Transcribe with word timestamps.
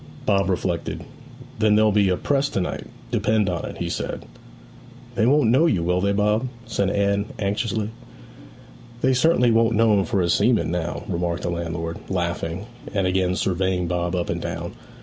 Bob 0.25 0.49
reflected. 0.49 1.03
'Then 1.59 1.75
there'll 1.75 1.91
be 1.91 2.09
a 2.09 2.17
press 2.17 2.49
to 2.49 2.59
night; 2.59 2.87
depend 3.11 3.47
upon 3.47 3.69
it,' 3.69 3.77
he 3.77 3.87
said. 3.87 4.25
'They 5.13 5.27
won't 5.27 5.51
know 5.51 5.67
you, 5.67 5.83
will 5.83 6.01
they, 6.01 6.11
Bob?' 6.11 6.47
said 6.65 6.89
Anne 6.89 7.25
anxiously. 7.37 7.91
'They 9.01 9.13
certainly 9.13 9.51
won't 9.51 9.75
know 9.75 9.93
him 9.93 10.03
for 10.05 10.19
a 10.21 10.27
seaman 10.31 10.71
now,' 10.71 11.03
remarked 11.07 11.43
the 11.43 11.51
landlord, 11.51 11.99
laughing, 12.09 12.65
and 12.95 13.05
again 13.05 13.35
surveying 13.35 13.85
Bob 13.87 14.15
up 14.15 14.31
and 14.31 14.41
down. 14.41 14.71